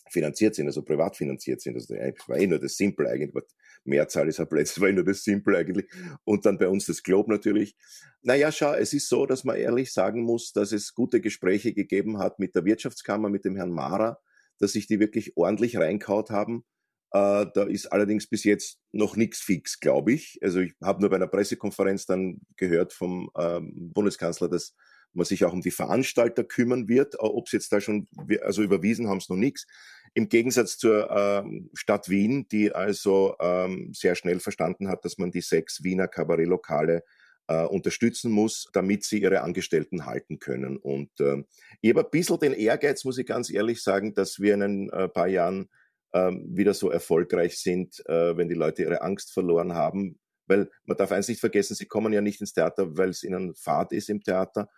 [0.10, 1.74] finanziert sind, also privat finanziert sind.
[1.74, 3.44] Das war eh nur das Simple eigentlich.
[3.84, 5.86] Mehrzahl ist ein Plätze, war eh nur das Simple eigentlich.
[6.24, 7.76] Und dann bei uns das Globe natürlich.
[8.22, 12.20] Naja, schau, es ist so, dass man ehrlich sagen muss, dass es gute Gespräche gegeben
[12.20, 14.18] hat mit der Wirtschaftskammer, mit dem Herrn Mara,
[14.60, 16.64] dass sich die wirklich ordentlich reinkaut haben.
[17.12, 20.40] Äh, da ist allerdings bis jetzt noch nichts fix, glaube ich.
[20.42, 24.76] Also ich habe nur bei einer Pressekonferenz dann gehört vom ähm, Bundeskanzler, dass
[25.14, 27.16] man sich auch um die Veranstalter kümmern wird.
[27.16, 28.08] Äh, Ob es jetzt da schon,
[28.42, 29.68] also überwiesen haben es noch nichts.
[30.16, 35.32] Im Gegensatz zur ähm, Stadt Wien, die also ähm, sehr schnell verstanden hat, dass man
[35.32, 37.04] die sechs Wiener Kabarettlokale
[37.48, 40.78] äh, unterstützen muss, damit sie ihre Angestellten halten können.
[40.78, 41.44] Und äh,
[41.82, 44.90] ich habe ein bisschen den Ehrgeiz, muss ich ganz ehrlich sagen, dass wir in ein
[44.90, 45.70] äh, paar Jahren
[46.14, 50.20] äh, wieder so erfolgreich sind, äh, wenn die Leute ihre Angst verloren haben.
[50.46, 53.56] Weil man darf eins nicht vergessen, sie kommen ja nicht ins Theater, weil es ihnen
[53.56, 54.70] Fahrt ist im Theater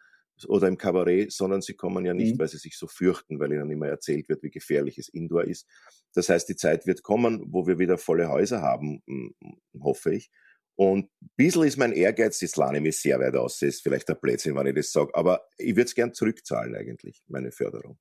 [0.47, 2.39] oder im Kabarett, sondern sie kommen ja nicht, mhm.
[2.39, 5.67] weil sie sich so fürchten, weil ihnen immer erzählt wird, wie gefährlich es Indoor ist.
[6.13, 9.01] Das heißt, die Zeit wird kommen, wo wir wieder volle Häuser haben,
[9.79, 10.29] hoffe ich.
[10.75, 14.09] Und ein bisschen ist mein Ehrgeiz, jetzt lerne ich mich sehr weit aus, ist vielleicht
[14.09, 17.97] ein Blödsinn, wenn ich das sage, aber ich würde es gern zurückzahlen eigentlich, meine Förderung.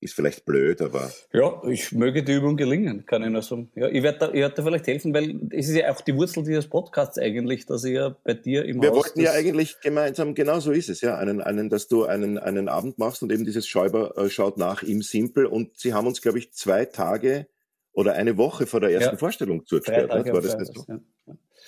[0.00, 1.10] Ist vielleicht blöd, aber.
[1.32, 3.72] Ja, ich möge die Übung gelingen, kann ich nur sagen.
[3.74, 6.14] Ja, ich werde da, ich werd da vielleicht helfen, weil es ist ja auch die
[6.14, 9.80] Wurzel dieses Podcasts eigentlich, dass ich ja bei dir im Wir Haus wollten ja eigentlich
[9.80, 13.32] gemeinsam, genau so ist es, ja, einen, einen, dass du einen, einen Abend machst und
[13.32, 16.84] eben dieses Schäuber äh, schaut nach im Simpel und sie haben uns, glaube ich, zwei
[16.84, 17.48] Tage
[17.90, 19.18] oder eine Woche vor der ersten ja.
[19.18, 20.10] Vorstellung zugesperrt.
[20.10, 20.84] War das nicht so?
[20.86, 21.00] Ja.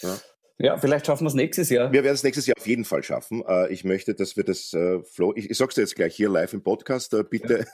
[0.02, 0.18] Ja.
[0.62, 1.90] Ja, vielleicht schaffen wir es nächstes Jahr.
[1.90, 3.42] Wir werden es nächstes Jahr auf jeden Fall schaffen.
[3.48, 6.28] Äh, ich möchte, dass wir das, äh, Flo, ich, ich sag's dir jetzt gleich hier
[6.28, 7.66] live im Podcast, äh, bitte,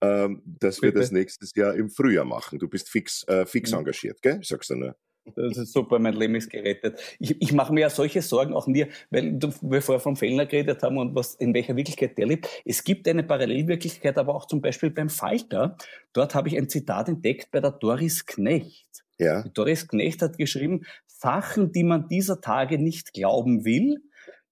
[0.00, 0.24] ja.
[0.24, 0.94] ähm, dass bitte.
[0.94, 2.60] wir das nächstes Jahr im Frühjahr machen.
[2.60, 3.78] Du bist fix, fix mhm.
[3.78, 4.38] engagiert, gell?
[4.40, 4.94] Ich sag's dir nur.
[5.34, 7.00] Das ist super, mein Leben ist gerettet.
[7.18, 10.46] Ich, ich mache mir ja solche Sorgen auch mir, weil du, wir vorher vom Fellner
[10.46, 12.48] geredet haben und was, in welcher Wirklichkeit der lebt.
[12.64, 15.76] Es gibt eine Parallelwirklichkeit, aber auch zum Beispiel beim Falter.
[16.12, 18.86] Dort habe ich ein Zitat entdeckt bei der Doris Knecht.
[19.18, 19.42] Ja.
[19.42, 20.84] Doris Knecht hat geschrieben,
[21.18, 23.96] Sachen, die man dieser Tage nicht glauben will,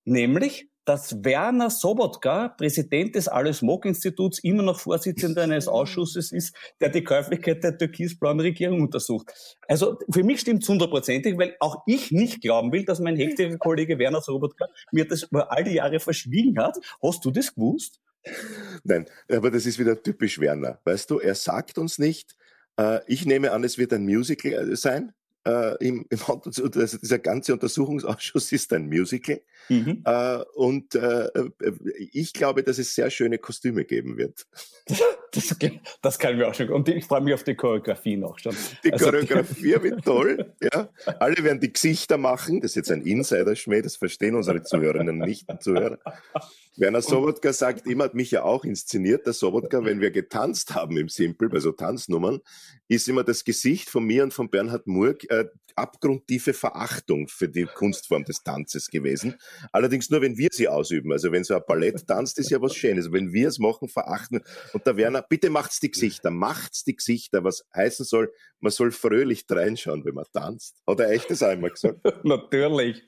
[0.04, 7.02] nämlich, dass Werner Sobotka, Präsident des Alles-Mok-Instituts, immer noch Vorsitzender eines Ausschusses ist, der die
[7.02, 9.32] Käuflichkeit der türkis-blauen Regierung untersucht.
[9.68, 13.58] Also für mich stimmt es hundertprozentig, weil auch ich nicht glauben will, dass mein heftiger
[13.58, 16.76] Kollege Werner Sobotka mir das über all die Jahre verschwiegen hat.
[17.02, 18.00] Hast du das gewusst?
[18.84, 20.80] Nein, aber das ist wieder typisch Werner.
[20.84, 22.36] Weißt du, er sagt uns nicht,
[22.78, 25.12] äh, ich nehme an, es wird ein Musical äh, sein.
[25.46, 29.40] Äh, im, im, also dieser ganze Untersuchungsausschuss ist ein Musical.
[29.68, 30.02] Mhm.
[30.04, 31.28] Äh, und äh,
[32.12, 34.46] ich glaube, dass es sehr schöne Kostüme geben wird.
[35.32, 35.54] Das,
[36.00, 36.70] das kann ich mir auch schon.
[36.70, 38.56] Und ich freue mich auf die Choreografie noch schon.
[38.84, 40.54] Die also, Choreografie wird toll.
[40.62, 40.88] Ja.
[41.18, 42.62] Alle werden die Gesichter machen.
[42.62, 45.98] Das ist jetzt ein Insider-Schmäh, das verstehen unsere Zuhörerinnen nicht, Zuhörer.
[46.78, 50.96] Werner Sobotka sagt immer, hat mich ja auch inszeniert, der Sobotka, wenn wir getanzt haben
[50.98, 52.40] im Simple, bei so Tanznummern,
[52.88, 57.64] ist immer das Gesicht von mir und von Bernhard Murg äh, abgrundtiefe Verachtung für die
[57.64, 59.36] Kunstform des Tanzes gewesen.
[59.72, 61.12] Allerdings nur, wenn wir sie ausüben.
[61.12, 63.12] Also wenn so ein Ballett tanzt, ist ja was Schönes.
[63.12, 64.42] wenn wir es machen, verachten.
[64.72, 68.90] Und der Werner, bitte macht's die Gesichter, macht's die Gesichter, was heißen soll, man soll
[68.90, 70.82] fröhlich reinschauen, wenn man tanzt.
[70.86, 72.00] Hat er echt das einmal gesagt?
[72.24, 73.02] Natürlich.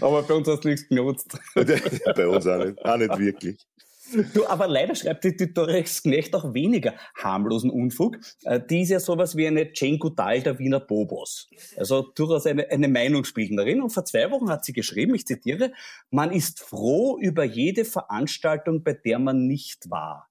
[0.00, 1.38] Aber bei uns hast du nichts genutzt.
[1.54, 3.56] bei uns auch nicht, auch nicht wirklich.
[4.34, 8.18] Du, aber leider schreibt die, die Knecht auch weniger harmlosen Unfug.
[8.44, 11.48] Äh, die ist ja sowas wie eine Jane Goodall der Wiener Bobos.
[11.76, 13.80] Also durchaus eine, eine Meinungsbildnerin.
[13.82, 15.72] Und vor zwei Wochen hat sie geschrieben, ich zitiere,
[16.10, 20.28] man ist froh über jede Veranstaltung, bei der man nicht war.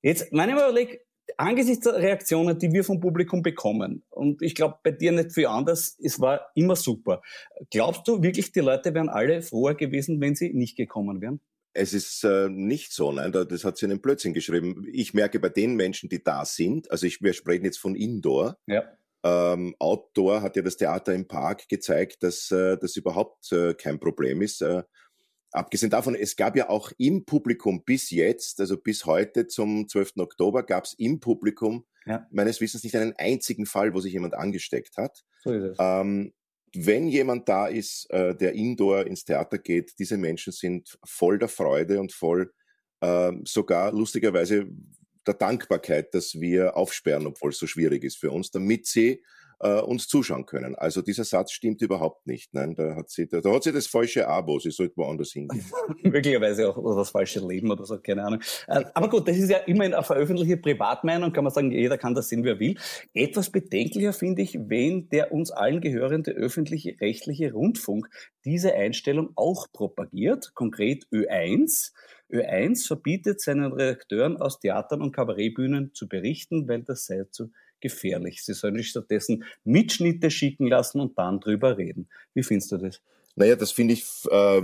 [0.00, 1.00] Jetzt, wenn ich mir überlege,
[1.36, 5.46] angesichts der Reaktionen, die wir vom Publikum bekommen, und ich glaube bei dir nicht viel
[5.46, 7.22] anders, es war immer super.
[7.70, 11.40] Glaubst du wirklich, die Leute wären alle froher gewesen, wenn sie nicht gekommen wären?
[11.74, 14.86] Es ist äh, nicht so, nein, das hat sie in einem Blödsinn geschrieben.
[14.92, 18.58] Ich merke bei den Menschen, die da sind, also ich, wir sprechen jetzt von Indoor.
[18.66, 18.84] Ja.
[19.24, 24.00] Ähm, Outdoor hat ja das Theater im Park gezeigt, dass äh, das überhaupt äh, kein
[24.00, 24.60] Problem ist.
[24.62, 24.82] Äh,
[25.52, 30.14] abgesehen davon, es gab ja auch im Publikum bis jetzt, also bis heute zum 12.
[30.18, 32.26] Oktober, gab es im Publikum ja.
[32.30, 35.24] meines Wissens nicht einen einzigen Fall, wo sich jemand angesteckt hat.
[35.42, 35.76] So ist es.
[35.78, 36.32] Ähm,
[36.74, 41.48] wenn jemand da ist, äh, der indoor ins Theater geht, diese Menschen sind voll der
[41.48, 42.52] Freude und voll
[43.00, 44.66] äh, sogar lustigerweise
[45.26, 49.22] der Dankbarkeit, dass wir aufsperren, obwohl es so schwierig ist für uns, damit sie
[49.62, 50.74] äh, uns zuschauen können.
[50.74, 52.52] Also dieser Satz stimmt überhaupt nicht.
[52.52, 55.64] Nein, da hat sie, da, da hat sie das falsche Abo, sie sollte woanders hingehen.
[56.02, 58.40] Möglicherweise auch oder das falsche Leben oder so, keine Ahnung.
[58.66, 62.14] Äh, aber gut, das ist ja immerhin eine veröffentlichte Privatmeinung, kann man sagen, jeder kann
[62.14, 62.76] das sehen, wie er will.
[63.14, 68.08] Etwas bedenklicher finde ich, wenn der uns allen gehörende öffentliche rechtliche Rundfunk
[68.44, 71.92] diese Einstellung auch propagiert, konkret Ö1.
[72.32, 77.50] Ö1 verbietet seinen Redakteuren aus Theatern und Kabarettbühnen zu berichten, weil das sei zu
[77.82, 78.42] gefährlich.
[78.42, 82.08] Sie sollen sich stattdessen Mitschnitte schicken lassen und dann drüber reden.
[82.32, 83.02] Wie findest du das?
[83.36, 84.62] Naja, das finde ich äh,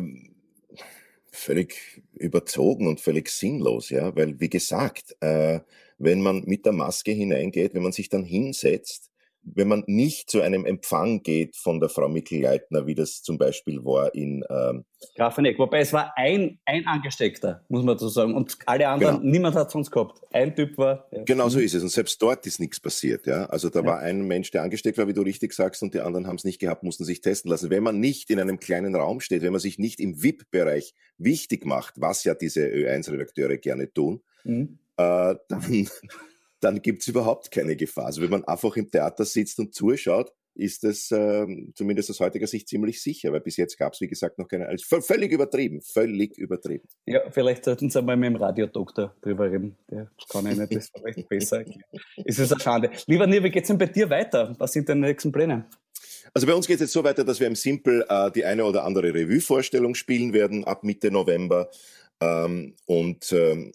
[1.30, 5.60] völlig überzogen und völlig sinnlos, ja, weil wie gesagt, äh,
[5.98, 9.07] wenn man mit der Maske hineingeht, wenn man sich dann hinsetzt,
[9.54, 13.84] wenn man nicht zu einem Empfang geht von der Frau Mikl-Leitner, wie das zum Beispiel
[13.84, 14.84] war in ähm,
[15.16, 19.30] Grafeneck, wobei es war ein, ein Angesteckter, muss man so sagen, und alle anderen, genau.
[19.30, 20.20] niemand hat sonst gehabt.
[20.32, 21.06] Ein Typ war.
[21.12, 21.22] Ja.
[21.24, 21.82] Genau so ist es.
[21.82, 23.26] Und selbst dort ist nichts passiert.
[23.26, 23.46] Ja?
[23.46, 23.86] Also da ja.
[23.86, 26.44] war ein Mensch, der angesteckt war, wie du richtig sagst, und die anderen haben es
[26.44, 27.70] nicht gehabt, mussten sich testen lassen.
[27.70, 31.64] Wenn man nicht in einem kleinen Raum steht, wenn man sich nicht im VIP-Bereich wichtig
[31.64, 34.78] macht, was ja diese Ö1-Redakteure gerne tun, mhm.
[34.96, 35.88] äh, dann
[36.60, 38.06] dann gibt's überhaupt keine Gefahr.
[38.06, 42.48] Also wenn man einfach im Theater sitzt und zuschaut, ist es äh, zumindest aus heutiger
[42.48, 44.66] Sicht ziemlich sicher, weil bis jetzt gab's wie gesagt, noch keine.
[44.66, 46.88] Also völlig übertrieben, völlig übertrieben.
[47.06, 49.76] Ja, vielleicht sollten Sie einmal mit dem Radiodoktor drüber reden.
[49.88, 51.82] Der kann Ihnen das vielleicht besser erklären.
[52.24, 52.90] Ist es eine Schande.
[53.06, 54.54] Lieber Nir, wie geht's denn bei dir weiter?
[54.58, 55.66] Was sind deine nächsten Pläne?
[56.34, 58.64] Also bei uns geht es jetzt so weiter, dass wir im Simple äh, die eine
[58.64, 61.70] oder andere Revue-Vorstellung spielen werden ab Mitte November.
[62.20, 63.72] Ähm, und ähm,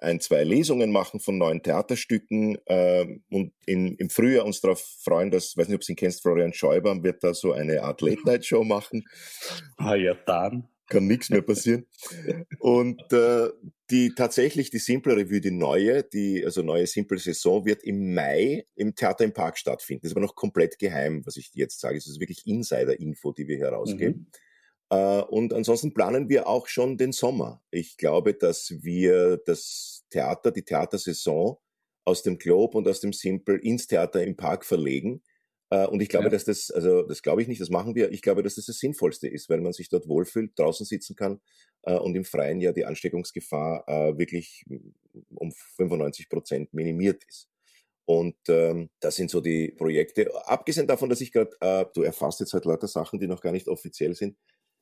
[0.00, 5.30] ein, zwei Lesungen machen von neuen Theaterstücken äh, und in, im Frühjahr uns darauf freuen,
[5.30, 8.64] dass, weiß nicht, ob du ihn kennst, Florian Schäuber wird da so eine Art Late-Night-Show
[8.64, 9.04] machen.
[9.76, 10.68] Ah ja, dann.
[10.88, 11.86] Kann nichts mehr passieren.
[12.60, 13.48] Und äh,
[13.90, 18.66] die tatsächlich die Simple Revue, die neue, die also neue Simple Saison wird im Mai
[18.76, 20.02] im Theater im Park stattfinden.
[20.02, 21.96] Das ist aber noch komplett geheim, was ich jetzt sage.
[21.96, 24.16] Es ist wirklich Insider-Info, die wir herausgeben.
[24.20, 24.26] Mhm.
[24.90, 27.62] Äh, und ansonsten planen wir auch schon den Sommer.
[27.70, 31.56] Ich glaube, dass wir das Theater, die Theatersaison
[32.04, 35.22] aus dem Globe und aus dem Simple ins Theater im Park verlegen.
[35.70, 36.30] Äh, und ich glaube, ja.
[36.30, 38.12] dass das, also das glaube ich nicht, das machen wir.
[38.12, 41.40] Ich glaube, dass das das Sinnvollste ist, weil man sich dort wohlfühlt, draußen sitzen kann
[41.82, 43.84] äh, und im Freien ja die Ansteckungsgefahr
[44.16, 44.64] wirklich
[45.34, 47.48] um 95 Prozent minimiert ist.
[48.06, 50.30] Und ähm, das sind so die Projekte.
[50.46, 53.50] Abgesehen davon, dass ich gerade, äh, du erfasst jetzt halt lauter Sachen, die noch gar
[53.50, 54.36] nicht offiziell sind.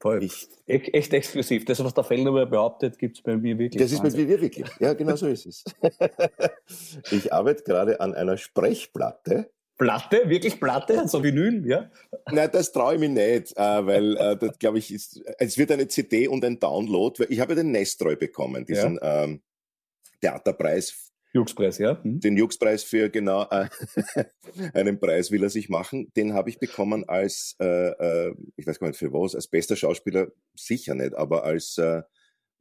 [0.04, 0.22] Voll.
[0.22, 1.64] Ich, e-, echt exklusiv.
[1.64, 3.82] Das, was der Fellner behauptet, gibt es bei mir wirklich.
[3.82, 4.66] Das ist bei mir wirklich.
[4.78, 5.64] Ja, genau so ist es.
[7.10, 9.50] ich arbeite gerade an einer Sprechplatte.
[9.78, 10.28] Platte?
[10.28, 11.08] Wirklich Platte?
[11.08, 11.90] So Vinyl, ja?
[12.30, 15.72] Nein, das traue ich mir nicht, äh, weil äh, das glaube ich ist, es wird
[15.72, 17.24] eine CD und ein Download.
[17.30, 19.24] Ich habe den Nestroy bekommen, diesen ja.
[19.24, 19.40] ähm,
[20.20, 21.03] Theaterpreis
[21.34, 22.02] Juxpreis, ja.
[22.02, 22.20] Hm.
[22.20, 23.68] Den Juxpreis für genau äh,
[24.72, 26.12] einen Preis will er sich machen.
[26.16, 29.74] Den habe ich bekommen als, äh, äh, ich weiß gar nicht für was, als bester
[29.74, 32.02] Schauspieler sicher nicht, aber als äh,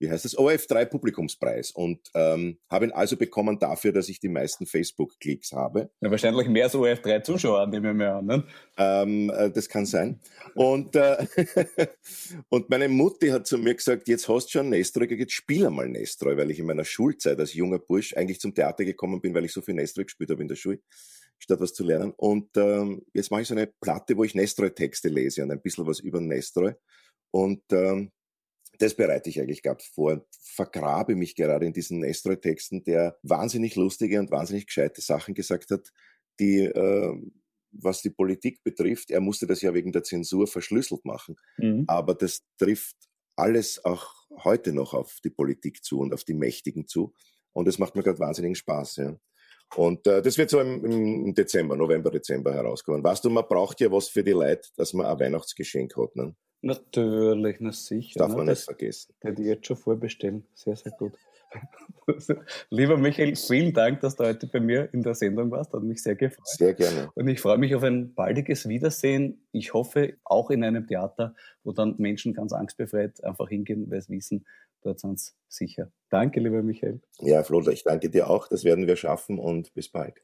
[0.04, 4.28] wie heißt das, OF3 Publikumspreis und ähm, habe ihn also bekommen dafür, dass ich die
[4.28, 5.92] meisten Facebook-Klicks habe.
[6.02, 8.26] Ja, wahrscheinlich mehr als OF3 Zuschauer, nehmen wir mal an.
[8.26, 8.44] Ne?
[8.78, 10.20] Ähm, äh, das kann sein.
[10.56, 11.26] Und, äh,
[12.50, 15.88] und meine Mutti hat zu mir gesagt, jetzt hast du schon Nestroy, jetzt spiel einmal
[15.88, 19.46] Nestroy, weil ich in meiner Schulzeit als junger Bursch eigentlich zum Theater gekommen bin, weil
[19.46, 20.80] ich so viel Nestroy gespielt habe in der Schule
[21.40, 22.14] statt was zu lernen.
[22.18, 25.88] Und ähm, jetzt mache ich so eine Platte, wo ich Nestroy-Texte lese und ein bisschen
[25.88, 26.74] was über Nestroy.
[27.32, 28.12] Und ähm,
[28.80, 30.26] das bereite ich eigentlich gerade vor.
[30.42, 35.92] Vergrabe mich gerade in diesen Nestroy-Texten, der wahnsinnig lustige und wahnsinnig gescheite Sachen gesagt hat,
[36.40, 37.14] die, äh,
[37.72, 41.36] was die Politik betrifft, er musste das ja wegen der Zensur verschlüsselt machen.
[41.58, 41.86] Mhm.
[41.88, 42.96] Aber das trifft
[43.36, 44.14] alles auch
[44.44, 47.14] heute noch auf die Politik zu und auf die Mächtigen zu.
[47.52, 48.98] Und das macht mir gerade wahnsinnigen Spaß.
[48.98, 49.16] Ja.
[49.76, 53.04] Und äh, das wird so im, im, Dezember, November, Dezember herauskommen.
[53.04, 56.16] Weißt du, man braucht ja was für die Leute, dass man ein Weihnachtsgeschenk hat.
[56.16, 56.36] Ne?
[56.64, 58.20] Natürlich, na sicher.
[58.20, 58.38] Darf ne?
[58.38, 59.14] man das nicht vergessen.
[59.20, 60.46] Hätte ich jetzt schon vorbestellen.
[60.54, 61.12] Sehr, sehr gut.
[62.70, 65.74] Lieber Michael, vielen Dank, dass du heute bei mir in der Sendung warst.
[65.74, 66.48] Hat mich sehr gefreut.
[66.48, 67.12] Sehr gerne.
[67.16, 69.46] Und ich freue mich auf ein baldiges Wiedersehen.
[69.52, 71.36] Ich hoffe, auch in einem Theater,
[71.66, 74.46] wo dann Menschen ganz angstbefreit einfach hingehen, weil sie wissen,
[74.84, 75.92] dort sind sie sicher.
[76.10, 77.02] Danke, lieber Michael.
[77.20, 78.48] Ja, Flo, ich danke dir auch.
[78.48, 80.24] Das werden wir schaffen und bis bald.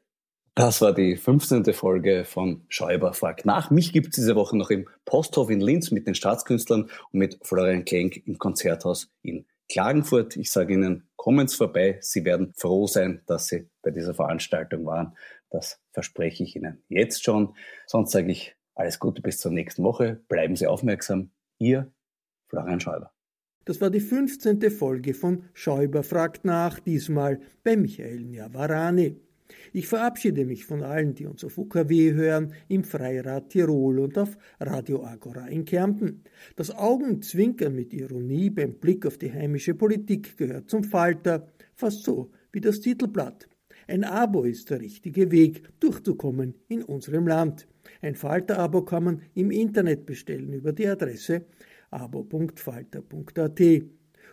[0.56, 1.74] Das war die 15.
[1.74, 3.72] Folge von Schäuber fragt nach.
[3.72, 7.40] Mich gibt es diese Woche noch im Posthof in Linz mit den Staatskünstlern und mit
[7.44, 10.36] Florian Klenk im Konzerthaus in Klagenfurt.
[10.36, 12.00] Ich sage Ihnen, kommen Sie vorbei.
[12.02, 15.16] Sie werden froh sein, dass Sie bei dieser Veranstaltung waren.
[15.50, 17.56] Das verspreche ich Ihnen jetzt schon.
[17.86, 20.22] Sonst sage ich alles Gute bis zur nächsten Woche.
[20.28, 21.32] Bleiben Sie aufmerksam.
[21.58, 21.92] Ihr
[22.48, 23.12] Florian Schäuber.
[23.66, 24.72] Das war die 15.
[24.72, 29.22] Folge von Schäuber fragt nach, diesmal bei Michael Njavarani.
[29.74, 34.38] Ich verabschiede mich von allen, die uns auf UKW hören, im Freirad Tirol und auf
[34.60, 36.24] Radio Agora in Kärnten.
[36.56, 42.32] Das Augenzwinkern mit Ironie beim Blick auf die heimische Politik gehört zum Falter, fast so
[42.52, 43.48] wie das Titelblatt.
[43.88, 47.68] Ein Abo ist der richtige Weg, durchzukommen in unserem Land.
[48.02, 51.46] Ein Falter-Abo kann man im Internet bestellen über die Adresse
[51.92, 53.62] abo.falter.at.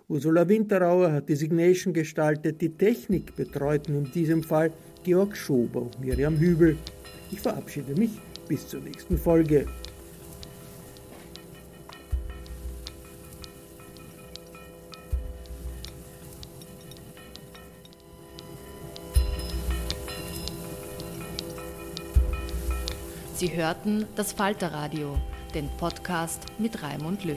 [0.08, 4.72] Ursula Winterauer hat die Signation gestaltet, die Technik betreuten in diesem Fall
[5.06, 6.76] Georg Schober und Miriam Hübel.
[7.30, 8.10] Ich verabschiede mich
[8.48, 9.68] bis zur nächsten Folge.
[23.36, 25.16] Sie hörten das Falterradio,
[25.54, 27.36] den Podcast mit Raimund Löw.